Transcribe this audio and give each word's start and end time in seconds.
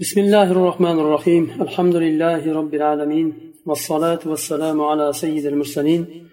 بسم 0.00 0.20
الله 0.20 0.50
الرحمن 0.50 0.98
الرحيم. 0.98 1.50
الحمد 1.60 1.96
لله 1.96 2.52
رب 2.54 2.74
العالمين 2.74 3.52
والصلاة 3.66 4.18
والسلام 4.26 4.80
على 4.80 5.12
سيد 5.12 5.46
المرسلين 5.46 6.28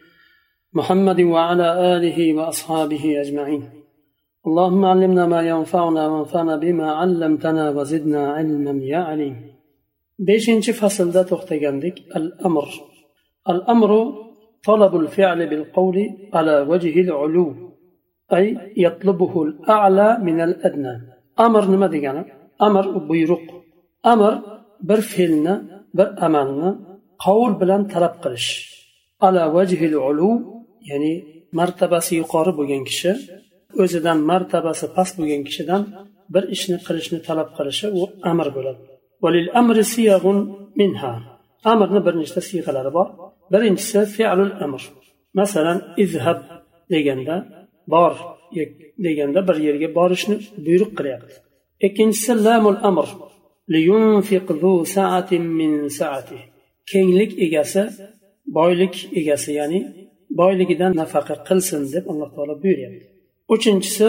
محمد 0.73 1.21
وعلى 1.21 1.67
آله 1.95 2.33
وأصحابه 2.33 3.21
أجمعين. 3.21 3.63
اللهم 4.47 4.85
علمنا 4.85 5.25
ما 5.25 5.41
ينفعنا 5.41 6.07
وانفعنا 6.07 6.55
بما 6.55 6.91
علمتنا 6.91 7.69
وزدنا 7.69 8.33
علما 8.33 8.83
يا 8.83 8.97
عليم. 8.97 9.35
beshinchi 10.19 10.73
faslda 10.73 11.21
to'xtagandik 11.31 11.95
al 12.17 12.31
amr 12.43 12.65
al 13.45 13.61
amru 13.67 14.01
طلب 14.63 14.95
الفعل 14.95 15.47
بالقول 15.47 15.97
على 16.33 16.59
وجه 16.61 17.01
العلو 17.01 17.55
أي 18.33 18.73
يطلبه 18.77 19.43
الأعلى 19.43 20.17
من 20.21 20.41
الأدنى. 20.41 21.01
أمر 21.39 21.65
نما 21.65 21.87
دegani 21.87 22.40
amr 22.67 22.85
buyruq. 23.09 23.45
Amr 24.11 24.33
bir 24.89 24.99
fe'lni 25.13 25.55
bir 25.97 26.07
amalni 26.25 26.69
qovul 27.23 27.53
bilan 27.61 27.81
talab 27.93 28.15
qilish. 28.23 28.49
Ala 29.27 29.43
vajhil 29.55 29.95
ulu 30.09 30.29
ya'ni 30.89 31.13
martabasi 31.59 32.13
yuqori 32.21 32.51
bo'lgan 32.59 32.83
kishi 32.89 33.11
o'zidan 33.81 34.17
martabasi 34.31 34.85
past 34.95 35.13
bo'lgan 35.19 35.41
kishidan 35.47 35.81
bir 36.33 36.43
ishni 36.55 36.77
qilishni 36.87 37.19
talab 37.27 37.49
qilishi 37.57 37.87
u 37.99 38.01
amr 38.31 38.47
bo'ladi. 38.57 38.81
Amrni 41.71 42.01
bir 42.07 42.13
nechta 42.21 42.41
siyqalari 42.49 42.91
bor. 42.97 43.07
Birinchisi 43.53 43.99
fi'lul 44.15 44.53
amr. 44.65 44.81
Masalan 45.39 45.79
izhab 46.03 46.39
deganda 46.93 47.35
bor 47.93 48.13
deganda 49.05 49.39
bir 49.47 49.57
yerga 49.67 49.89
borishni 49.97 50.35
buyruq 50.65 50.91
qilyapti. 50.97 51.35
Ikkinchisi 51.85 52.33
lamul 52.45 52.79
amr 52.89 53.07
kenglik 56.91 57.31
egasi 57.45 57.83
boylik 58.57 58.95
egasi 59.19 59.51
ya'ni 59.59 59.79
boyligidan 60.39 60.93
nafaqa 61.01 61.35
qilsin 61.47 61.81
deb 61.93 62.03
alloh 62.11 62.29
taolo 62.35 62.53
buyuryapti 62.63 63.05
uchinchisi 63.53 64.07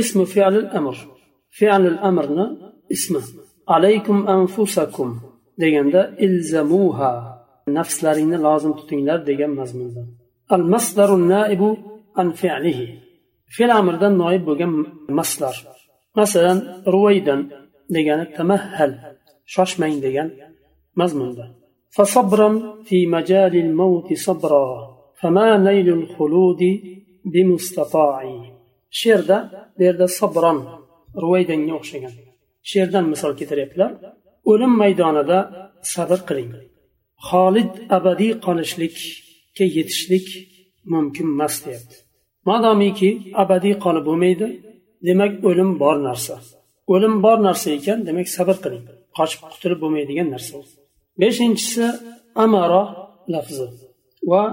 ismi 0.00 0.24
fi'lul 0.34 0.68
amr 0.78 0.96
fi'lul 1.58 1.98
amrni 2.08 2.46
ismi 2.94 3.20
alaykum 3.74 4.18
anfusakum 4.36 5.10
deganda 5.62 6.02
ilzamuha 6.26 7.10
nafslaringni 7.76 8.38
lozim 8.46 8.72
tutinglar 8.78 9.18
degan 9.30 9.52
mazmunda 9.60 10.02
al 10.54 10.64
masdaru 10.72 11.16
naibu 11.32 11.70
an 12.20 12.28
fi'lihi 12.40 12.86
fe'l 13.54 13.70
amrdan 13.80 14.14
noib 14.22 14.42
bo'lgan 14.48 14.72
maslar 15.18 15.56
masalan 16.19 16.59
ruvaydan 16.93 17.41
degani 17.95 18.25
tamahhal 18.37 18.91
shoshmang 19.53 19.95
degan 20.05 20.27
mazmunda 21.01 21.45
فصبرا 21.95 22.49
في 22.87 22.97
مجال 23.15 23.53
الموت 23.65 24.13
صبرا 24.27 24.67
فما 25.21 25.57
نيل 25.67 25.89
الخلود 25.99 26.61
بمستطاع 27.25 28.21
she'rda 28.99 29.37
bu 29.77 29.81
yerda 29.87 30.07
sobron 30.19 30.59
ruvaydanga 31.23 31.73
o'xshagan 31.79 32.13
she'rdan 32.69 33.05
misol 33.13 33.31
keltiryaptilar 33.39 33.91
o'lim 34.51 34.73
maydonida 34.81 35.39
sabr 35.93 36.19
qiling 36.27 36.51
xolid 37.29 37.71
abadiy 37.97 38.33
qolishlikka 38.45 39.65
yetishlik 39.77 40.27
mumkin 40.93 41.27
emas 41.35 41.55
deyapti 41.65 41.95
modomiki 42.49 43.09
abadiy 43.43 43.75
qolib 43.85 44.03
bo'lmaydi 44.09 44.47
demak 45.07 45.31
o'lim 45.49 45.71
bor 45.81 45.97
narsa 46.07 46.35
o'lim 46.93 47.15
bor 47.25 47.37
narsa 47.47 47.67
ekan 47.77 47.99
demak 48.07 48.27
sabr 48.37 48.55
qiling 48.63 48.85
qochib 49.17 49.41
qutulib 49.51 49.79
bo'lmaydigan 49.83 50.27
narsa 50.35 50.55
beshinchisi 51.21 51.85
amaro 52.43 52.83
lafzi 53.33 53.67
va 54.31 54.43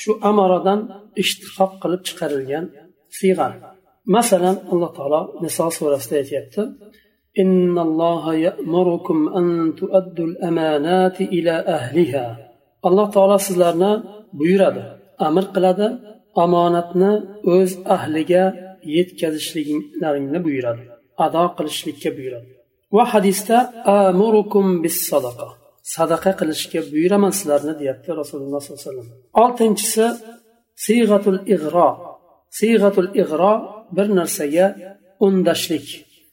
shu 0.00 0.10
amarodan 0.30 0.80
ishtiqoq 1.22 1.72
qilib 1.82 2.02
chiqarilgan 2.08 2.64
siyg'a 3.18 3.48
masalan 4.14 4.56
alloh 4.72 4.90
taolo 4.98 5.20
niso 5.42 5.64
surasida 5.76 6.16
aytyapti 6.22 6.62
إن 7.42 7.78
الله 7.78 8.34
يأمركم 8.34 9.18
أن 9.38 9.74
تؤدوا 9.80 10.26
الأمانات 10.26 11.20
إلى 11.20 11.54
أهلها 11.76 12.26
الله 12.88 13.06
تعالى 13.10 13.38
sizlarni 13.46 13.92
buyuradi 14.38 14.82
amr 15.26 15.44
qiladi 15.54 15.86
omonatni 16.44 17.12
o'z 17.54 17.70
ahliga 17.96 18.44
yetkazishliklaringni 18.95 20.39
buyuradi 20.45 20.83
ado 21.25 21.43
qilishlikka 21.57 22.09
buyuradi. 22.17 22.49
Va 22.95 23.03
hadisda 23.13 23.57
amurukum 23.97 24.65
bis 24.83 24.97
sadaqa 25.11 25.47
sadaqa 25.95 26.31
qilishga 26.39 26.79
buyuraman 26.93 27.33
sizlarni 27.39 27.73
deyapti 27.81 28.09
rasululloh 28.21 28.61
sollallohu 28.63 28.83
alayhi 28.83 28.91
vasallam. 28.91 29.09
Oltinchisi 29.43 30.05
siyg'atul 30.85 31.39
ig'ro 31.55 31.89
siyg'atul 32.59 33.09
ig'ro 33.21 33.53
bir 33.95 34.07
narsaga 34.19 34.65
undashlik 35.25 35.87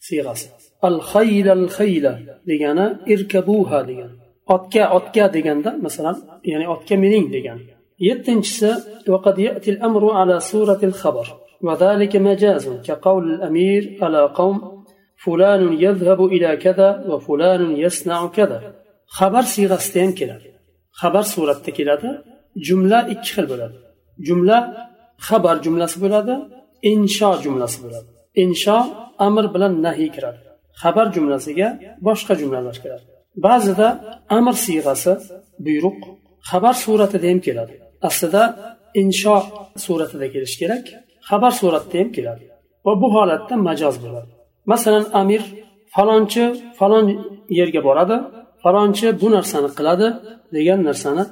siyg'asi. 0.06 0.46
Al 0.88 0.98
xayla 1.12 1.52
al 1.60 1.66
xayla 1.76 2.12
degani 2.50 2.86
irkabuha 3.12 3.80
degan 3.90 4.10
otga 4.54 4.84
otga 4.98 5.24
deganda 5.36 5.70
masalan 5.86 6.16
ya'ni 6.50 6.66
otga 6.74 6.96
mining 7.04 7.26
degan 7.36 7.58
yettinchisi 8.08 8.70
وقد 11.63 11.81
يأتي 11.81 12.17
الأمر 12.17 12.29
على 12.29 12.59
سورة 12.59 12.65
الخبر 12.65 12.65
وذلك 12.65 12.65
مجاز 12.67 12.69
كقول 12.85 13.33
الأمير 13.33 13.97
على 14.01 14.25
قوم 14.25 14.85
فلان 15.17 15.73
يذهب 15.73 16.25
إلى 16.25 16.57
كذا 16.57 17.03
وفلان 17.07 17.75
يصنع 17.75 18.27
كذا 18.27 18.73
خبر 19.07 19.43
siyg'asida 19.43 20.01
ham 20.03 20.11
keladi 20.19 20.47
xabar 21.01 21.23
suratda 21.23 21.71
keladi 21.73 22.09
jumla 22.67 22.99
ikki 23.13 23.29
xil 23.33 23.45
bo'ladi 23.51 23.77
jumla 24.27 24.57
xabar 25.27 25.55
jumlasi 25.65 25.97
bo'ladi 26.03 26.33
insho 26.91 27.29
jumlasi 27.43 27.77
bo'ladi 27.83 28.09
insho 28.43 28.77
amr 29.27 29.53
bilan 29.53 29.73
nahiy 29.85 30.09
kiradi 30.15 30.39
xabar 30.81 31.07
jumlasiga 31.15 31.67
boshqa 32.07 32.33
jumlalar 32.41 32.75
kiradi 32.83 33.05
ba'zida 33.45 33.87
amr 34.37 34.55
siyg'asi 34.65 35.13
buyruq 35.65 35.99
xabar 36.49 36.75
suratida 36.85 37.27
ham 37.31 37.39
keladi 37.47 37.75
aslida 38.09 38.43
insho 39.01 39.35
suratida 39.85 40.27
kelishi 40.33 40.57
kerak 40.61 40.85
xabar 41.28 41.52
suratda 41.60 41.96
ham 42.00 42.08
keladi 42.16 42.44
va 42.84 42.92
bu 43.02 43.06
holatda 43.16 43.54
majoz 43.68 43.96
bo'ladi. 44.04 44.32
Masalan 44.72 45.04
amir 45.20 45.42
falonchi 45.94 46.44
falon 46.78 47.06
yerga 47.58 47.80
boradi 47.88 48.16
falonchi 48.62 49.06
bu 49.20 49.28
narsani 49.36 49.68
qiladi 49.78 50.08
degan 50.56 50.80
narsani 50.88 51.24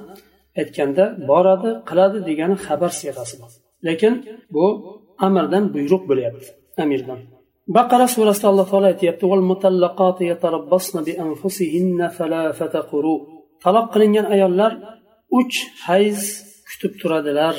aytganda 0.60 1.04
boradi 1.30 1.70
qiladi 1.88 2.18
degani 2.28 2.56
xabar 2.66 2.90
siyg'asi 3.00 3.34
bor. 3.40 3.52
Lekin 3.86 4.14
bu 4.54 4.64
amirdan 5.26 5.64
buyruq 5.74 6.02
bo'lyapti 6.10 6.48
amirdan. 6.84 7.20
Baqara 7.76 8.06
surasida 8.14 8.46
alloh 8.52 8.66
taolo 8.70 8.86
aytyapti 8.92 9.24
taloq 13.64 13.86
qilingan 13.94 14.26
ayollar 14.34 14.72
uch 15.38 15.56
hayz 15.86 16.20
kutib 16.68 16.92
turadilar 17.00 17.56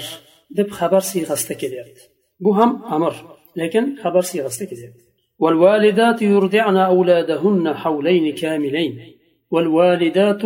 deb 0.57 0.67
xabar 0.77 1.03
siyg'asida 1.11 1.55
kelyapti. 1.63 2.01
Bu 2.43 2.51
ham 2.57 2.71
amr 2.95 3.13
lekin 3.59 3.85
xabar 4.01 4.23
siyg'asida 4.31 4.65
kelyapti 4.71 5.03
والوالدات 5.43 6.19
يرضعن 6.21 6.77
أولادهن 6.77 7.65
حولين 7.81 8.25
كاملين 8.41 8.93
والوالدات 9.53 10.43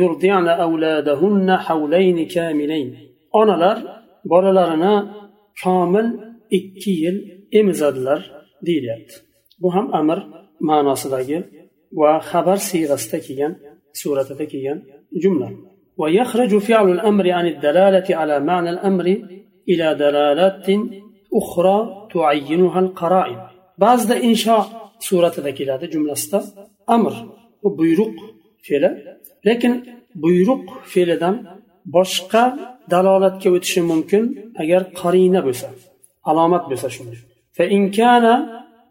يرضعن 0.00 0.48
أولادهن 0.48 1.48
حولين 1.66 2.18
كاملين 2.34 2.88
onalar 3.40 3.78
bolalarini 4.30 4.94
komil 5.62 6.06
ikki 6.58 6.92
yil 7.02 7.16
emizadilar 7.58 8.20
deyilyapti 8.66 9.14
bu 9.62 9.68
ham 9.74 9.86
amr 10.00 10.18
ma'nosidagi 10.68 11.38
va 12.00 12.10
xabar 12.30 12.58
siyg'asida 12.68 13.18
kelgan 13.26 13.52
suratida 14.00 14.44
kelgan 14.52 14.78
jumla 15.22 15.48
ويخرج 16.00 16.52
فعل 16.68 16.88
الأمر 16.96 17.26
عن 17.30 17.46
الدلالة 17.54 18.08
على 18.20 18.36
معنى 18.50 18.70
الأمر 18.74 19.06
إلى 19.70 19.86
دلالات 20.04 20.68
أخرى 21.33 22.07
تعينها 22.13 22.79
القرائن 22.79 23.39
ba'zida 23.83 24.15
insho 24.29 24.57
suratida 25.07 25.51
keladi 25.59 25.85
jumlasida 25.93 26.39
amr 26.95 27.13
bu 27.61 27.69
buyruq 27.79 28.15
fe'li 28.67 28.89
lekin 29.47 29.73
buyruq 30.23 30.63
fe'lidan 30.93 31.35
boshqa 31.95 32.43
dalolatga 32.93 33.49
o'tishi 33.55 33.81
mumkin 33.91 34.23
agar 34.61 34.81
qarina 35.01 35.39
bo'lsa 35.47 35.67
alomat 36.29 36.63
bo'lsa 36.71 36.89
shunday 36.95 37.21
فإن 37.57 37.81
كان 37.99 38.25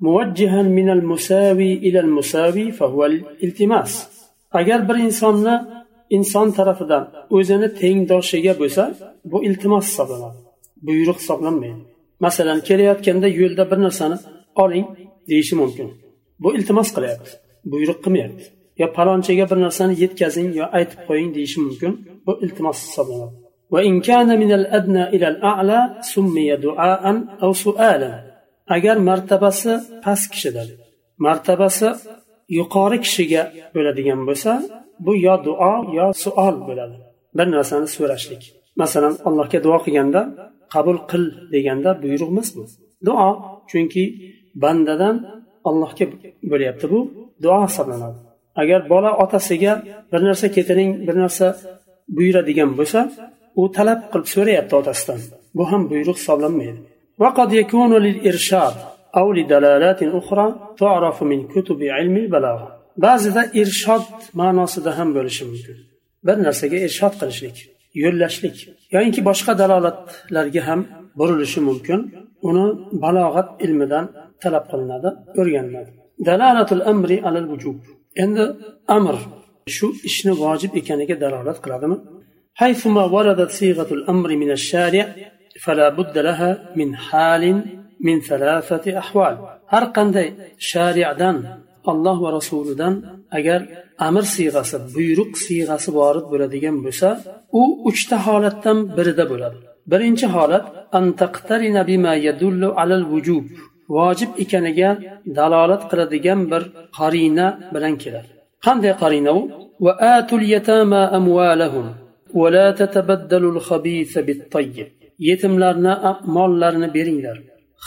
موجها 0.07 0.61
من 0.79 0.89
المساوي 0.97 1.73
إلى 1.87 1.99
المساوي 2.01 2.67
فهو 2.79 3.01
الالتماس 3.11 3.93
agar 4.61 4.89
bir 4.89 4.97
insonni 5.07 5.55
inson 6.17 6.49
tarafidan 6.59 7.05
o'zini 7.37 7.69
tengdoshiga 7.81 8.55
bo'lsa 8.61 8.83
bu 9.31 9.39
iltimos 9.49 9.85
hisoblanadi 9.91 10.39
buyruq 10.87 11.19
hisoblanmaydi 11.23 11.83
masalan 12.25 12.59
kelayotganda 12.69 13.29
yo'lda 13.41 13.65
bir 13.71 13.79
narsani 13.87 14.17
oling 14.63 14.87
deyishi 15.31 15.55
mumkin 15.63 15.89
bu 16.43 16.49
iltimos 16.57 16.89
qilyapti 16.97 17.31
buyruq 17.73 17.99
qilmayapti 18.05 18.45
yo 18.81 18.87
palonchaga 18.97 19.45
bir 19.51 19.59
narsani 19.67 19.95
yetkazing 20.03 20.49
yo 20.61 20.65
aytib 20.79 21.01
qo'ying 21.09 21.31
deyishi 21.37 21.59
mumkin 21.67 21.93
bu 22.27 22.33
iltimos 22.45 22.79
hisoblanadi 22.87 23.37
وإن 23.75 23.95
كان 24.01 24.29
من 24.43 24.53
الأدنى 24.53 25.05
إلى 25.15 25.27
الأعلى 25.29 25.79
سمي 26.13 26.57
دعاء 26.57 27.05
أو 27.43 27.53
سؤالا 27.53 28.13
agar 28.77 28.97
martabasi 29.09 29.73
past 30.05 30.27
kishidir 30.33 30.69
martabasi 31.25 31.89
yuqori 32.59 32.99
kishiga 33.05 33.43
bo'ladigan 33.75 34.21
bo'lsa 34.29 34.53
bu 35.05 35.13
yo 35.27 35.35
duo 35.47 35.75
yo 35.99 36.07
suol 36.23 36.57
bo'ladi 36.69 36.97
bir 37.37 37.47
narsani 37.55 37.89
so'rashlik 37.97 38.43
masalan 38.81 39.15
allohga 39.29 39.59
duo 39.67 39.79
qilganda 39.85 40.21
qabul 40.75 40.99
qil 41.11 41.25
deganda 41.55 41.91
buyruq 42.03 42.31
emas 42.35 42.49
bu 42.57 42.63
duo 43.07 43.29
chunki 43.71 44.05
bandadan 44.63 45.17
allohga 45.69 46.05
bo'lyapti 46.51 46.87
bu 46.93 47.01
duo 47.45 47.59
hisoblanadi 47.67 48.19
agar 48.63 48.81
bola 48.93 49.11
otasiga 49.25 49.73
bir 50.13 50.21
narsa 50.29 50.47
keltiring 50.57 50.91
bir 51.07 51.17
narsa 51.23 51.47
buyuradigan 52.17 52.71
bo'lsa 52.79 53.01
u 53.61 53.63
talab 53.77 54.01
qilib 54.13 54.29
so'rayapti 54.35 54.75
otasidan 54.81 55.21
bu 55.57 55.63
ham 55.71 55.83
buyruq 55.91 56.17
hisoblanmaydi 56.23 56.81
وقد 57.25 57.51
يكون 57.53 57.93
للإرشاد 58.07 58.75
أو 59.19 59.27
لدلالات 59.39 60.01
أخرى 60.21 60.47
تعرف 60.83 61.17
من 61.31 61.41
كتب 61.55 61.81
علم 61.97 62.17
البلاغة 62.25 62.69
ba'zida 63.07 63.43
irshod 63.61 64.07
ma'nosida 64.41 64.91
ham 64.99 65.09
bo'lishi 65.17 65.45
mumkin 65.51 65.77
bir 66.27 66.37
narsaga 66.47 66.79
irshod 66.87 67.15
qilishlik 67.21 67.57
yo'llashlik 68.03 68.57
yoinki 68.95 69.21
boshqa 69.29 69.53
dalolatlarga 69.61 70.63
ham 70.69 70.81
burilishi 71.19 71.61
mumkin 71.69 72.01
uni 72.49 72.65
balog'at 73.05 73.49
ilmidan 73.65 74.05
talab 74.43 74.65
qilinadi 74.71 75.09
o'rganiladi 75.41 75.91
dalalatul 76.29 76.83
amri 76.93 77.17
alal 77.29 77.47
vujub 77.53 77.77
endi 78.23 78.45
amr 78.97 79.17
shu 79.77 79.87
ishni 80.09 80.33
vojib 80.43 80.73
ekaniga 80.81 81.17
dalolat 81.25 81.59
qiladimi 81.67 81.99
حيثما 82.63 83.05
وردت 83.15 83.51
صيغة 83.61 83.91
الأمر 83.99 84.31
من 84.43 84.51
الشارع 84.59 85.07
فلا 85.65 85.89
بد 85.99 86.17
لها 86.29 86.51
من 86.79 86.89
حال 87.07 87.43
من 88.07 88.17
ثلاثة 88.31 88.85
أحوال 89.03 89.35
هر 89.73 89.85
قندي 89.97 90.27
شارع 90.73 91.09
دان 91.23 91.37
alloh 91.93 92.17
va 92.25 92.31
rasulidan 92.39 92.95
agar 93.39 93.61
amr 94.08 94.24
siyg'asi 94.36 94.78
buyruq 94.96 95.32
siyg'asi 95.46 95.90
vorid 96.00 96.26
bo'ladigan 96.32 96.76
bo'lsa 96.86 97.10
u 97.60 97.64
uchta 97.90 98.18
holatdan 98.26 98.78
birida 98.98 99.26
bo'ladi. 99.32 99.58
Birinchi 99.92 100.28
holat 100.36 100.66
vojib 103.98 104.32
ekaniga 104.44 104.90
dalolat 105.38 105.84
qiladigan 105.92 106.40
bir 106.52 106.64
qarina 106.98 107.48
bilan 107.74 107.96
keladi 108.04 108.30
qanday 108.66 108.94
qarina 109.02 109.32
u? 109.40 109.42
Yetimlarni 115.30 115.94
mollarini 116.36 116.90
beringlar. 116.98 117.38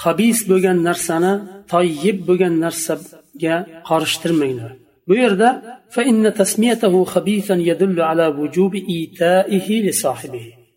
Habis 0.02 0.38
bo'lgan 0.50 0.78
narsani 0.88 1.32
toyib 1.72 2.18
bo'lgan 2.28 2.54
narsaga 2.64 3.56
qorishtirmanglar 3.88 4.72
bu 5.08 5.14
yerda 5.22 5.48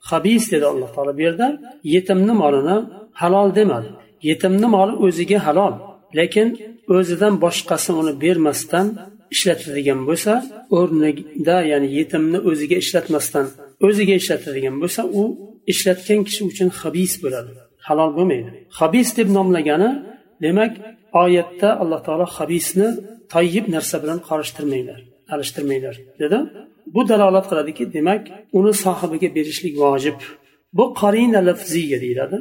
habis 0.09 0.51
dedi 0.51 0.65
alloh 0.65 0.89
taolo 0.95 1.11
bu 1.17 1.21
yerda 1.27 1.47
yetimni 1.95 2.33
molini 2.41 2.77
halol 3.21 3.49
demadi. 3.59 3.89
Yetimni 4.29 4.67
moli 4.75 4.93
o'ziga 5.05 5.39
halol 5.47 5.73
lekin 6.19 6.47
o'zidan 6.95 7.33
boshqasi 7.43 7.91
uni 8.01 8.13
bermasdan 8.23 8.87
ishlatadigan 9.33 9.99
bo'lsa 10.09 10.33
o'rnida 10.77 11.57
ya'ni 11.71 11.87
yetimni 11.99 12.39
o'ziga 12.49 12.77
ishlatmasdan 12.83 13.45
o'ziga 13.87 14.15
ishlatadigan 14.21 14.75
bo'lsa 14.81 15.01
u 15.19 15.23
ishlatgan 15.71 16.19
kishi 16.27 16.41
uchun 16.51 16.69
habis 16.81 17.13
bo'ladi 17.23 17.51
halol 17.87 18.11
bo'lmaydi. 18.17 18.49
Habis 18.79 19.09
deb 19.17 19.27
nomlagani 19.37 19.89
demak 20.45 20.73
oyatda 21.23 21.69
alloh 21.81 21.99
taolo 22.07 22.27
habisni 22.37 22.89
toyib 23.32 23.66
narsa 23.74 23.96
bilan 24.02 24.18
qorishtirmanglar 24.28 25.00
alishtirmanglar 25.34 25.96
dedi 26.22 26.38
bu 26.94 27.00
dalolat 27.10 27.46
qiladiki 27.50 27.84
demak 27.96 28.22
uni 28.58 28.72
sohibiga 28.84 29.28
berishlik 29.36 29.74
vojib 29.84 30.18
bu 30.76 30.84
qarina 31.00 31.40
lafziya 31.48 31.98
deyiladi 32.04 32.38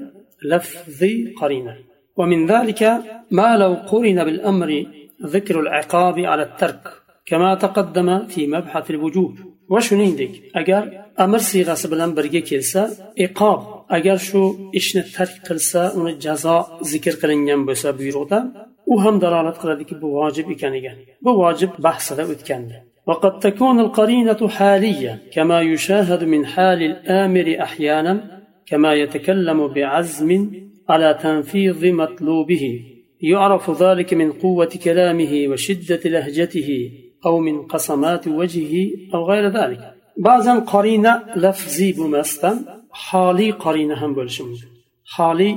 lafziy 0.52 1.18
qarina 1.42 1.76
ومن 2.20 2.40
ذلك 2.54 2.82
ما 3.40 3.50
لو 3.62 3.74
قرن 3.90 4.20
بالأمر 4.28 4.70
ذكر 5.36 5.56
العقاب 5.64 6.18
على 6.32 6.44
الترك 6.50 6.84
كما 7.30 7.50
تقدم 7.66 8.10
في 8.34 8.42
مبحث 8.56 8.86
الوجوب 8.94 9.34
va 9.74 9.82
shuningdek 9.88 10.34
agar 10.60 10.84
amr 11.24 11.42
siyg'asi 11.50 11.86
bilan 11.94 12.12
birga 12.18 12.42
kelsa 12.50 12.82
iqob 13.26 13.62
agar 13.98 14.18
shu 14.28 14.42
ishni 14.80 15.04
tark 15.16 15.36
qilsa 15.48 15.82
uni 16.00 16.14
jazo 16.26 16.58
zikr 16.92 17.14
qilingan 17.22 17.62
bo'lsa 17.68 17.88
buyruqda 18.00 18.40
u 18.93 18.95
ham 19.03 19.15
dalolat 19.25 19.57
qiladiki 19.63 19.95
bu 20.03 20.09
vojib 20.19 20.47
ekaniga 20.55 20.93
bu 21.25 21.31
vojib 21.43 21.73
bahsida 21.87 22.25
o'tgandi. 22.35 22.79
وقد 23.11 23.35
تكون 23.47 23.77
القرينة 23.87 24.41
حالية 24.57 25.13
كما 25.35 25.59
يشاهد 25.73 26.25
من 26.25 26.43
حال 26.53 26.81
الآمر 26.91 27.47
أحيانا 27.67 28.15
كما 28.67 28.91
يتكلم 29.03 29.59
بعزم 29.75 30.31
على 30.89 31.09
تنفيذ 31.25 31.81
مطلوبه 32.01 32.65
يعرف 33.33 33.83
ذلك 33.83 34.11
من 34.15 34.29
قوة 34.33 34.73
كلامه 34.85 35.33
وشدة 35.51 36.03
لهجته 36.15 36.71
أو 37.27 37.35
من 37.47 37.57
قسمات 37.73 38.25
وجهه 38.29 38.75
أو 39.15 39.21
غير 39.31 39.45
ذلك 39.59 39.83
بعضا 40.29 40.55
قرينة 40.59 41.13
لفظي 41.37 41.89
بمستن 41.93 42.57
حالي 42.91 43.51
قرينة 43.51 43.95
هم 44.05 44.13
holiy 45.17 45.55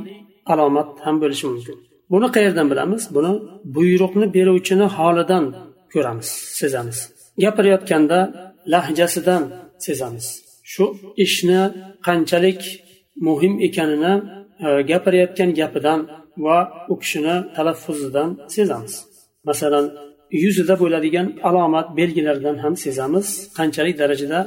alomat 0.52 0.90
ham 1.06 1.16
bo'lishi 1.22 1.46
mumkin. 1.52 1.91
Buni 2.12 2.28
qayerdan 2.36 2.68
bilamiz? 2.72 3.04
Buni 3.16 3.32
buyruqni 3.76 4.26
beruvchini 4.36 4.88
holidan 4.98 5.46
ko'ramiz 5.94 6.30
sezamiz. 6.60 6.98
Gapirayotganda 7.44 8.20
lahjasidan 8.74 9.44
sezamiz. 9.86 10.26
Shu 10.72 10.86
ishni 11.26 11.62
qanchalik 12.08 12.62
muhim 13.28 13.54
ekanini 13.68 14.14
e, 14.66 14.68
gapirayotgan 14.92 15.50
gapidan 15.60 16.00
va 16.46 16.58
u 16.92 16.96
kishini 17.02 17.36
talaffuzidan 17.56 18.30
sezamiz. 18.56 18.94
Masalan 19.50 19.86
yuzida 20.44 20.76
bo'ladigan 20.82 21.28
alomat 21.50 21.88
belgilardan 22.00 22.56
ham 22.64 22.74
sezamiz 22.86 23.28
qanchalik 23.58 23.96
darajada 24.02 24.40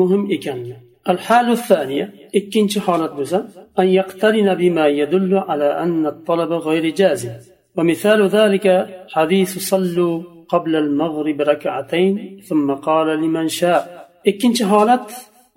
muhim 0.00 0.22
ekanini. 0.36 0.76
الحال 1.13 1.47
الثانية 1.51 2.05
ikkinchi 2.39 2.79
holat 2.79 3.13
bo'lsa 3.19 3.39
أن 3.79 3.87
يقترن 3.87 4.55
بما 4.55 4.87
يدل 4.87 5.33
على 5.37 5.69
أن 5.83 6.05
الطلب 6.05 6.51
غير 6.53 6.89
جازم 6.89 7.31
ومثال 7.77 8.27
ذلك 8.27 8.87
حديث 9.09 9.57
صلوا 9.71 10.23
قبل 10.49 10.75
المغرب 10.75 11.41
ركعتين 11.41 12.41
ثم 12.47 12.67
قال 12.73 13.07
لمن 13.07 13.47
شاء 13.47 14.07
ikkinchi 14.25 14.63
holat 14.73 15.07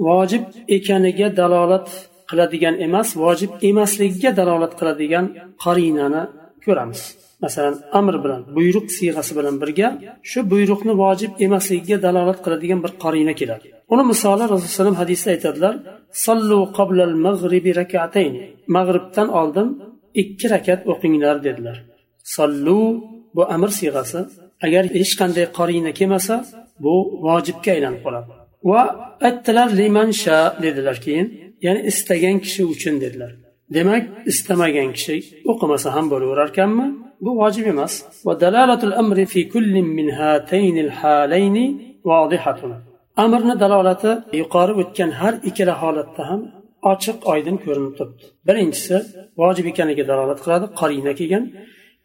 vojib 0.06 0.44
ekaniga 0.76 1.28
dalolat 1.40 1.88
qiladigan 2.30 2.74
emas 2.86 3.08
vojib 3.22 3.50
emasligiga 3.70 4.30
dalolat 4.40 4.72
qiladigan 4.80 5.26
qarinani 5.64 6.22
ko'ramiz. 6.67 7.01
Masalan 7.43 7.75
amr 7.99 8.15
bilan 8.23 8.41
buyruq 8.57 8.87
siyg'asi 8.97 9.31
bilan 9.37 9.55
birga 9.61 9.87
shu 10.29 10.39
buyruqni 10.51 10.93
vojib 11.03 11.31
emasligiga 11.45 11.97
dalolat 12.05 12.39
qiladigan 12.45 12.79
bir 12.85 12.91
qorina 13.03 13.33
keladi. 13.41 13.67
Uni 13.93 14.03
misoli 14.11 14.43
rasululloh 14.53 14.87
alayhi 14.91 15.01
hadisda 15.03 15.29
aytadilar 15.35 15.73
sollu 16.25 16.59
qoblal 16.77 17.13
mag'ribi 17.25 17.71
rakatayn. 17.81 18.33
Mag'ribdan 18.75 19.27
oldin 19.39 19.67
ikki 20.21 20.45
rakat 20.53 20.81
o'qinglar 20.91 21.35
dedilar. 21.47 21.77
Sollu 22.35 22.79
bu 23.35 23.43
amr 23.55 23.69
siyg'asi 23.79 24.19
agar 24.65 24.83
hech 24.97 25.13
qanday 25.19 25.45
qorina 25.57 25.91
kelmasa 25.99 26.35
bu 26.83 26.93
vojibga 27.27 27.69
aylanib 27.75 28.01
qoladi. 28.05 28.31
Va 28.69 28.81
aytdilar 29.27 29.69
liman 29.79 30.09
sha 30.23 30.37
dedilar 30.65 30.97
keyin 31.05 31.27
ya'ni 31.65 31.81
istagan 31.91 32.37
kishi 32.45 32.63
uchun 32.73 32.95
dedilar. 33.03 33.31
Demak 33.73 34.03
istamagan 34.31 34.89
kishi 34.97 35.15
o'qimasa 35.51 35.89
ham 35.95 36.05
bo'laverarkanmi? 36.11 36.87
Bu 37.25 37.31
vojib 37.41 37.65
emas. 37.73 37.93
Amrni 43.23 43.55
dalolati 43.63 44.11
yuqori 44.41 44.73
o'tgan 44.81 45.11
har 45.19 45.33
ikkala 45.49 45.73
holatda 45.81 46.23
ham 46.29 46.41
ochiq 46.91 47.17
oydin 47.33 47.57
ko'rinib 47.65 47.93
turibdi. 47.97 48.25
Birinchisi 48.47 48.97
vojib 49.41 49.65
ekaniga 49.71 50.03
dalolat 50.11 50.39
qiladi 50.43 50.65
qorina 50.79 51.13
kelgan 51.19 51.43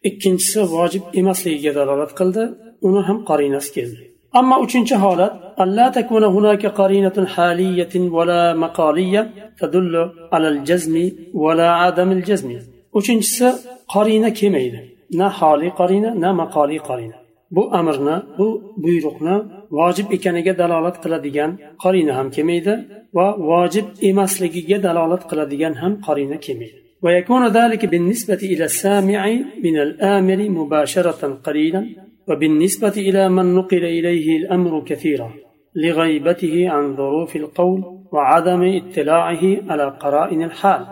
ikkinchisi 0.09 0.61
vojib 0.76 1.05
emasligiga 1.21 1.73
dalolat 1.81 2.12
qildi 2.21 2.43
uni 2.88 3.00
ham 3.09 3.19
qorinasi 3.31 3.71
keldi. 3.76 4.02
أما 4.36 4.55
uchinchi 4.65 4.95
holat 4.95 5.31
ألا 5.60 5.89
تكون 5.89 6.24
هناك 6.24 6.65
قرينة 6.65 7.25
حالية 7.25 7.93
ولا 7.95 8.53
مقالية 8.53 9.51
تدل 9.60 10.12
على 10.34 10.48
الجزم 10.48 11.12
ولا 11.34 11.69
عدم 11.72 12.12
الجزم 12.12 12.60
uchinchisi 13.00 13.48
qarina 13.93 14.29
kelmaydi 14.39 14.79
na 15.19 15.27
holiy 15.39 15.72
qarina 15.79 16.10
na 16.24 16.29
maqoliy 16.41 16.81
qarina 16.89 17.17
bu 17.55 17.63
amrni 17.79 18.15
bu 18.38 18.48
buyruqni 18.84 19.36
vojib 19.77 20.07
ekaniga 20.15 20.53
dalolat 20.62 20.95
qiladigan 21.03 21.51
qorina 21.84 22.13
ham 22.17 22.27
kelmaydi 22.36 22.74
va 23.17 23.27
vojib 23.51 23.86
emasligiga 24.10 24.77
dalolat 24.88 25.24
qiladigan 25.29 25.74
ham 25.81 25.93
qorina 26.07 26.39
kelmaydi 26.48 26.79
ويكون 27.05 27.43
ذلك 27.48 27.86
بالنسبة 27.86 28.41
إلى 28.53 28.65
السامع 28.72 29.22
من 29.65 29.75
الآمر 29.86 30.39
مباشرة 30.60 31.22
قليلا 31.45 31.81
وبالنسبة 32.29 32.95
إلى 32.98 33.29
من 33.29 33.55
نقل 33.55 33.84
إليه 33.98 34.38
الأمر 34.38 34.84
كثيرا 34.89 35.29
لغيبته 35.75 36.69
عن 36.69 36.95
ظروف 36.95 37.36
القول 37.36 37.81
وعدم 38.13 38.62
اطلاعه 38.81 39.43
على 39.69 39.86
قرائن 40.01 40.41
الحال 40.43 40.86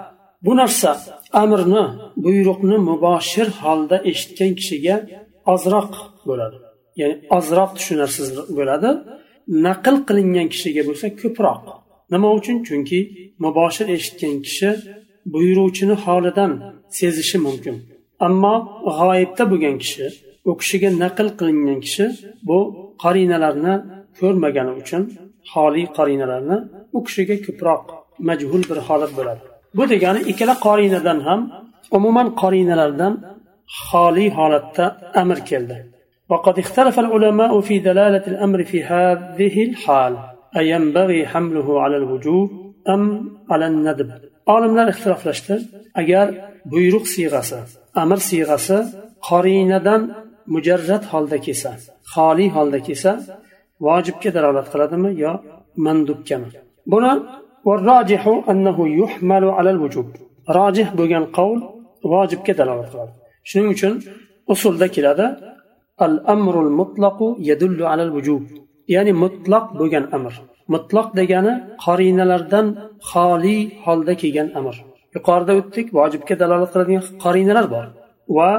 bu 0.46 0.58
narsa 0.58 0.98
amrni 1.34 1.84
buyruqni 2.24 2.78
muboshir 2.90 3.48
holda 3.62 3.98
eshitgan 4.12 4.52
kishiga 4.60 4.96
ozroq 5.54 5.92
bo'ladi 6.28 6.58
ya'ni 7.00 7.16
ozroq 7.38 7.72
tushunarsiz 7.78 8.28
bo'ladi 8.58 8.90
naql 9.68 9.96
qilingan 10.08 10.48
kishiga 10.54 10.82
bo'lsa 10.90 11.06
ko'proq 11.22 11.64
nima 12.14 12.30
uchun 12.40 12.58
chunki 12.68 13.00
muboshir 13.44 13.88
eshitgan 13.96 14.36
kishi 14.46 14.70
buyuruvchini 15.34 15.96
holidan 16.06 16.52
sezishi 16.98 17.38
mumkin 17.48 17.76
ammo 18.28 18.56
g'oyibda 18.98 19.44
bo'lgan 19.52 19.76
kishi 19.84 20.06
u 20.50 20.52
kishiga 20.62 20.90
naql 21.04 21.28
qilingan 21.40 21.80
kishi 21.86 22.06
bu 22.48 22.58
qarinalarni 23.04 23.74
ko'rmagani 24.20 24.74
uchun 24.82 25.02
holiy 25.52 25.88
qarinalarni 25.98 26.58
u 26.98 27.00
kishiga 27.08 27.36
ko'proq 27.46 27.84
majhul 28.30 28.64
bir 28.70 28.80
holat 28.88 29.12
bo'ladi 29.18 29.42
bu 29.78 29.84
degani 29.94 30.20
ikkala 30.32 30.56
qorinadan 30.68 31.20
ham 31.28 31.42
umuman 31.98 32.28
qorinalardan 32.42 33.14
xoliy 33.88 34.30
holatda 34.40 34.86
amr 35.22 35.40
keldi 35.52 35.78
وقد 36.32 36.56
اختلف 36.64 36.96
العلماء 37.04 37.54
في 37.68 37.76
دلالة 37.90 38.26
الأمر 38.32 38.60
في 38.72 38.84
هذه 38.84 39.56
الحال 39.68 40.14
أينبغي 40.62 41.20
حمله 41.32 41.68
على 41.84 41.98
الوجوب 42.02 42.48
أم 42.94 43.02
على 43.52 43.66
الندب 43.72 44.10
olimlar 44.56 44.88
ixtiloflashdi 44.94 45.56
agar 46.02 46.28
buyruq 46.72 47.06
siyg'asi 47.16 47.60
amr 48.04 48.20
siyg'asi 48.30 48.78
qorinadan 49.30 50.02
mujarrad 50.55 51.05
holda 51.13 51.39
kelsa 51.47 51.71
xoli 52.13 52.47
holda 52.57 52.79
kelsa 52.87 53.13
vojibga 53.87 54.31
dalolat 54.37 54.67
qiladimi 54.73 55.11
yo 55.23 55.33
mandubgami 55.85 56.49
buni 56.93 57.13
rojih 60.57 60.89
bo'lgan 60.99 61.25
qavl 61.37 61.59
vojibga 62.13 62.53
dalolat 62.61 62.89
qiladi. 62.93 63.13
Shuning 63.49 63.69
uchun 63.75 63.93
usulda 64.53 64.87
keladi 64.97 65.27
al 66.05 66.15
amrul 66.35 66.71
mutlaqu 66.81 67.27
yadullu 67.51 67.85
alal 67.93 68.11
vujub 68.17 68.43
ya'ni 68.95 69.13
mutlaq 69.25 69.65
bo'lgan 69.81 70.05
amr. 70.17 70.35
Mutloq 70.75 71.09
degani 71.19 71.53
qorinalardan 71.85 72.67
xoli 73.11 73.57
holda 73.85 74.13
kelgan 74.23 74.49
amr. 74.59 74.75
Yuqorida 75.15 75.53
o'tdik 75.61 75.87
vojibga 75.99 76.35
dalolat 76.43 76.71
qiladigan 76.73 77.05
qorinalar 77.25 77.67
bor. 77.75 77.85
Va 78.37 78.51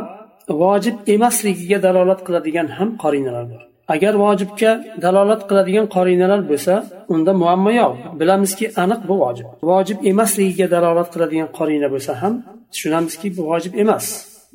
vojib 0.63 0.95
emasligiga 1.15 1.77
dalolat 1.87 2.19
qiladigan 2.27 2.67
ham 2.77 2.89
qorinalar 3.03 3.45
bor. 3.51 3.61
Agar 3.95 4.13
vojibga 4.25 4.71
dalolat 5.05 5.41
qiladigan 5.49 5.87
qorinalar 5.95 6.41
bo'lsa 6.51 6.73
unda 7.13 7.31
muammo 7.41 7.71
yo'q. 7.81 7.93
Bilamizki 8.19 8.65
aniq 8.83 9.01
bu 9.09 9.15
vojib. 9.23 9.47
Vojib 9.71 9.99
emasligiga 10.11 10.67
dalolat 10.75 11.09
qiladigan 11.13 11.49
qorina 11.57 11.87
bo'lsa 11.93 12.11
ham 12.21 12.33
tushunamizki 12.73 13.27
bu 13.37 13.41
vojib 13.51 13.73
emas. 13.83 14.05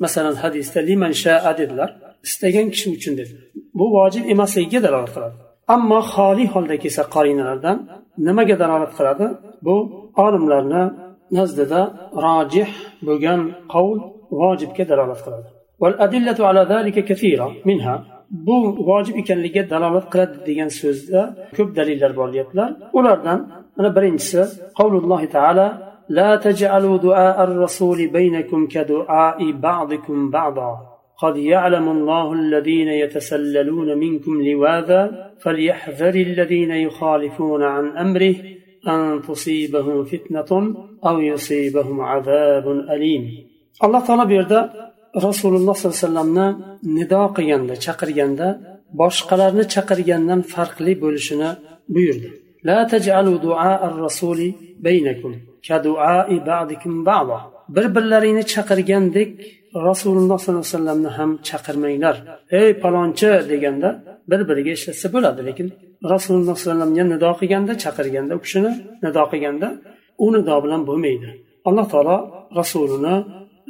Masalan 0.03 0.35
hadisda 0.43 0.79
liman 0.89 1.13
shaa 1.23 1.51
dedilar. 1.59 1.89
Istagan 2.27 2.67
kishi 2.73 2.87
uchun 2.97 3.13
dedi. 3.19 3.33
Bu 3.79 3.85
vojib 3.97 4.23
emasligiga 4.33 4.79
dalolat 4.87 5.11
qiladi. 5.15 5.35
Ammo 5.75 5.99
xoli 6.13 6.45
holda 6.53 6.75
kelsa 6.83 7.03
qorinalardan 7.15 7.77
nimaga 8.27 8.55
dalolat 8.63 8.91
qiladi? 8.97 9.25
Bu 9.65 9.75
olimlarni 10.25 10.83
nazdida 11.37 11.81
rojih 12.25 12.69
bo'lgan 13.07 13.39
qovul 13.73 13.99
vojibga 14.41 14.83
dalolat 14.91 15.21
qiladi. 15.25 15.54
والأدلة 15.81 16.39
على 16.47 16.61
ذلك 16.73 17.05
كثيرة. 17.05 17.47
منها 17.65 17.95
bu 18.31 18.85
vojib 18.89 19.15
ekanligiga 19.21 19.69
dalolat 19.69 20.05
qiladi 20.13 20.37
degan 20.47 20.69
so'zda 20.81 21.21
ko'p 21.57 21.69
dalillar 21.77 22.11
bor 22.19 22.27
deyaptilar 22.33 22.69
ulardan 22.97 23.39
mana 23.77 23.89
birinchisi 23.97 24.41
qavlullohi 24.79 25.27
taala 25.35 25.67
لا 26.09 26.35
تجعلوا 26.35 26.97
دعاء 26.97 27.43
الرسول 27.43 28.07
بينكم 28.07 28.67
كدعاء 28.67 29.51
بعضكم 29.51 30.17
بعضا. 30.37 30.71
قد 31.23 31.37
يعلم 31.37 31.89
الله 31.89 32.33
الذين 32.33 32.87
يتسللون 32.87 33.97
منكم 33.97 34.41
لواذا 34.41 35.01
فليحذر 35.43 36.15
الذين 36.29 36.71
يخالفون 36.71 37.63
عن 37.63 37.85
امره 38.05 38.35
ان 38.87 39.21
تصيبهم 39.27 40.03
فتنه 40.03 40.49
أو 41.05 41.19
يصيبهم 41.19 42.01
عذاب 42.01 42.65
اليم. 42.93 43.23
الله 43.83 44.05
تعالى 44.07 44.25
بيردا 44.25 44.61
rasululloh 45.26 45.74
sollallohu 45.76 45.96
alayhi 45.96 46.06
vasallamni 46.06 46.46
nido 46.96 47.22
qilganda 47.36 47.74
chaqirganda 47.84 48.48
boshqalarni 49.00 49.64
chaqirgandan 49.74 50.40
farqli 50.52 50.92
bo'lishini 51.02 51.50
buyurdi 51.96 52.30
لا 52.68 52.78
تجعلوا 52.92 53.36
دعاء 53.48 53.80
الرسول 53.90 54.40
بينكم 54.86 55.32
كدعاء 55.66 56.28
بعضكم 56.50 56.92
بعضا 57.04 57.40
bir 57.76 57.94
birlaringni 57.94 58.44
chaqirgandek 58.54 59.30
rasululloh 59.88 60.38
sollallohu 60.38 60.64
alayhi 60.64 60.74
vasallamni 60.74 61.10
ham 61.18 61.30
chaqirmanglar 61.48 62.16
ey 62.60 62.70
palonchi 62.82 63.30
deganda 63.50 63.88
bir 64.30 64.40
biriga 64.48 64.72
ishlatsa 64.78 65.06
bo'ladi 65.14 65.40
lekin 65.48 65.66
rasululloh 66.12 66.56
sallallohu 66.56 66.82
alayhi 66.82 66.90
vasallamga 66.90 67.04
nido 67.12 67.30
qilganda 67.40 67.72
chaqirganda 67.84 68.32
u 68.38 68.40
kishini 68.44 68.72
nido 69.04 69.22
qilganda 69.32 69.68
u 70.24 70.26
nido 70.36 70.56
bilan 70.64 70.82
bo'lmaydi 70.88 71.28
alloh 71.68 71.86
taolo 71.92 72.16
rasulini 72.60 73.14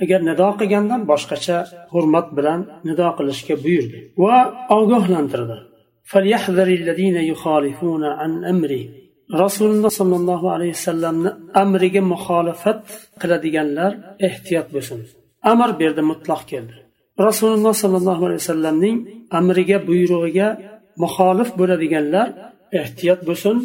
agar 0.03 0.19
nido 0.29 0.47
qilganda 0.59 0.95
boshqacha 1.11 1.57
hurmat 1.93 2.27
bilan 2.37 2.59
nido 2.87 3.07
qilishga 3.17 3.55
buyurdi. 3.63 3.97
Va 4.23 4.37
ogohlantirdi. 4.77 5.57
Rasululloh 9.43 9.91
sollallohu 9.99 10.47
alayhi 10.55 10.73
vasallamni 10.77 11.29
amriga 11.63 12.01
muxolifat 12.13 12.81
qiladiganlar 13.21 13.91
ehtiyot 14.27 14.67
bo'lsin. 14.75 14.99
Amr 15.51 15.69
bu 15.77 15.81
yerda 15.85 16.03
mutloq 16.11 16.41
keldi. 16.51 16.75
Rasululloh 17.27 17.73
sollallohu 17.83 18.23
alayhi 18.27 18.41
vasallamning 18.43 18.97
amriga 19.39 19.77
buyrug'iga 19.87 20.47
muxolif 21.03 21.49
bo'ladiganlar 21.59 22.27
ehtiyot 22.81 23.21
bo'lsin. 23.29 23.57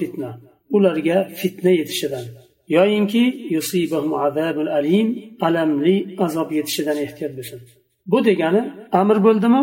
Fitna. 0.00 0.30
Ularga 0.76 1.16
fitna 1.40 1.70
yetishidan. 1.80 2.24
yoyinki 2.76 3.24
alim 4.78 5.08
alamli 5.46 5.96
azob 6.24 6.48
yetishidan 6.58 6.98
ehtiyot 7.06 7.32
bo'lsin 7.38 7.60
bu 8.06 8.24
degani 8.24 8.62
amr 8.92 9.24
bo'ldimi? 9.26 9.62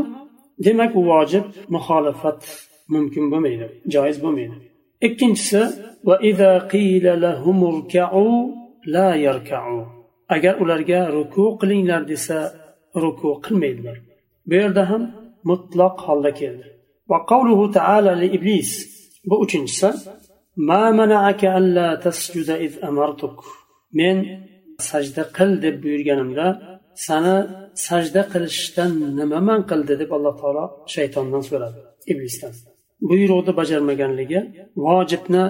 Demak 0.65 0.91
u 0.99 1.01
vojib 1.11 1.45
muxolifat 1.75 2.41
mumkin 2.93 3.25
bo'lmaydi 3.31 3.65
joiz 3.93 4.17
bo'lmaydi. 4.23 4.55
Ikkinchisi 5.07 5.61
agar 10.35 10.53
ularga 10.63 10.99
ruku 11.15 11.43
qilinglar 11.61 12.01
desa 12.11 12.37
ruku 13.03 13.29
qilmaydilar. 13.45 13.97
Bu 14.47 14.53
yerda 14.61 14.83
ham 14.89 15.03
mutloq 15.49 15.95
holda 16.05 16.31
keldi. 16.39 16.67
Va 17.09 17.17
qavluhu 17.31 17.65
taala 17.77 18.13
li 18.21 18.27
iblis. 18.37 18.71
Bu 19.29 19.35
uchinchisi 19.45 19.89
men 23.98 24.16
sajda 24.90 25.24
qil 25.36 25.50
deb 25.64 25.76
buyurganimda 25.84 26.46
sani 27.06 27.36
sajda 27.86 28.22
qilishdan 28.32 28.92
nima 29.18 29.38
man 29.48 29.60
qildi 29.70 29.94
deb 30.02 30.10
alloh 30.16 30.34
taolo 30.40 30.64
shaytondan 30.94 31.42
so'radi 31.48 31.80
iblisdan 32.12 32.52
buyruqni 33.08 33.52
bajarmaganligi 33.60 34.40
vojibni 34.84 35.44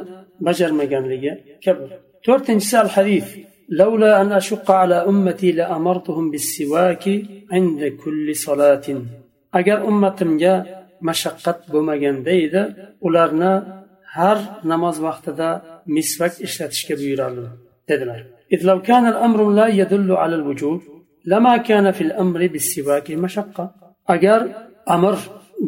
bajarmaganligi 0.47 1.33
kabi 1.65 1.85
to'rtinchisi 2.27 2.77
al 2.85 2.91
hadis 2.99 3.29
لولا 3.81 4.11
أن 4.23 4.29
أشق 4.41 4.69
على 4.71 4.99
أمتي 5.11 5.53
لأمرتهم 5.59 6.25
بالسواك 6.33 7.05
عند 7.55 7.81
كل 8.03 8.27
صلاة 8.47 8.87
agar 9.59 9.79
ummatimga 9.91 10.55
mashaqqat 11.09 11.59
bo'lmaganda 11.73 12.33
edi 12.45 12.63
ularni 13.07 13.53
har 14.17 14.39
namoz 14.73 14.97
vaqtida 15.07 15.49
misvak 15.97 16.35
ishlatishga 16.47 16.95
buyurardim 17.01 17.47
dedilar 17.91 18.21
إذ 18.55 18.61
لو 18.69 18.79
كان 18.83 19.05
الأمر 19.13 19.41
لا 19.59 19.67
يدل 19.81 20.11
على 20.23 20.35
الوجوب 20.41 20.81
لما 21.33 21.55
كان 21.57 21.87
في 21.97 22.03
الأمر 22.09 22.41
بالسواك 22.53 23.11
مشقة 23.11 23.65
أجر 24.15 24.41
أمر 24.97 25.17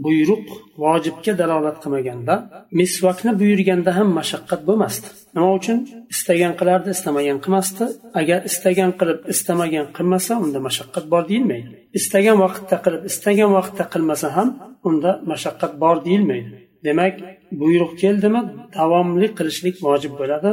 buyruq 0.04 0.46
vojibga 0.82 1.32
dalolat 1.40 1.76
qilmaganda 1.82 2.34
misvakni 2.80 3.32
buyurganda 3.40 3.90
ham 3.98 4.08
mashaqqat 4.18 4.60
bo'lmasdi 4.68 5.08
nima 5.34 5.50
uchun 5.58 5.78
istagan 6.14 6.52
qilardi 6.60 6.90
istamagan 6.96 7.38
qilmasdi 7.44 7.84
agar 8.20 8.40
istagan 8.50 8.90
qilib 9.00 9.20
istamagan 9.34 9.86
qilmasa 9.96 10.32
unda 10.44 10.58
mashaqqat 10.68 11.04
bor 11.12 11.22
deyilmaydi 11.30 11.68
istagan 11.98 12.36
vaqtda 12.44 12.76
qilib 12.84 13.02
istagan 13.10 13.50
vaqtda 13.58 13.84
qilmasa 13.92 14.28
ham 14.36 14.48
unda 14.88 15.10
mashaqqat 15.32 15.72
bor 15.82 15.96
deyilmaydi 16.06 16.50
demak 16.86 17.14
buyruq 17.60 17.92
keldimi 18.02 18.40
davomli 18.78 19.28
qilishlik 19.38 19.76
vojib 19.86 20.12
bo'ladi 20.20 20.50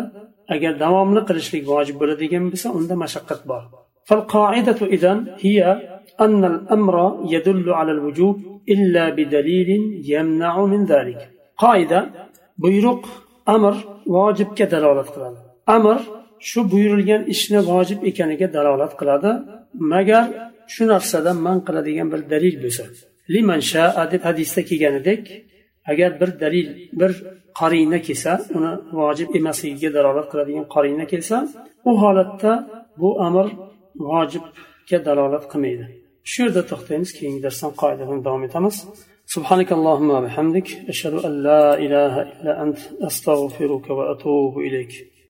agar 0.53 0.74
davomli 0.85 1.21
qilishlik 1.29 1.63
vojib 1.74 1.95
bo'ladigan 2.01 2.43
bo'lsa 2.51 2.67
unda 2.77 2.95
mashaqqat 3.03 3.41
bor 3.51 3.63
فالقاعدة 4.09 4.79
إذن 4.95 5.17
هي 5.45 5.59
أن 6.25 6.41
الأمر 6.53 6.95
يدل 7.35 7.67
على 7.79 7.91
الوجوب 7.97 8.35
إلا 8.74 9.03
بدليل 9.17 9.69
يمنع 10.13 10.53
من 10.71 10.81
ذلك 10.93 11.19
قاعدة 11.63 12.00
buyruq 12.63 13.03
amr 13.45 13.75
vojibga 14.15 14.65
dalolat 14.74 15.09
qiladi 15.15 15.39
amr 15.75 16.00
shu 16.50 16.59
buyurilgan 16.71 17.21
ishni 17.33 17.59
vojib 17.71 18.00
ekaniga 18.09 18.47
dalolat 18.57 18.93
qiladi 19.00 19.31
magar 19.93 20.25
shu 20.74 20.83
narsadan 20.91 21.38
man 21.47 21.57
qiladigan 21.67 22.07
bir 22.13 22.21
dalil 22.33 22.55
bo'lsa 22.63 22.83
liman 23.33 23.62
shaa 23.71 24.03
deb 24.13 24.21
hadisda 24.29 24.62
kelganidek 24.69 25.21
agar 25.91 26.12
bir 26.21 26.29
dalil 26.43 26.67
bir 27.00 27.12
qarina 27.59 28.00
kelsa 28.07 28.31
uni 28.57 28.71
vojib 29.00 29.29
emasligiga 29.39 29.89
dalolat 29.97 30.27
qiladigan 30.31 30.65
qarina 30.75 31.05
kelsa 31.12 31.38
u 31.89 31.91
holatda 32.03 32.51
bu 33.01 33.09
amr 33.27 33.47
vojibga 34.09 34.97
dalolat 35.07 35.45
qilmaydi 35.51 35.85
shu 36.31 36.38
yerda 36.43 36.62
to'xtaymiz 36.71 37.12
keyingi 37.17 37.41
darsdan 37.45 37.71
qoidadan 37.81 38.19
davom 38.25 38.43
etamiz 38.50 38.77
سبحانك 39.35 39.69
اللهم 39.77 40.09
وبحمدك 40.17 40.67
أشهد 40.91 41.13
أن 41.27 41.33
لا 41.47 41.63
إله 41.85 42.13
إلا 42.31 42.53
أنت 42.63 42.79
أستغفرك 43.07 43.85
وأتوب 43.97 44.53
إليك 44.67 44.93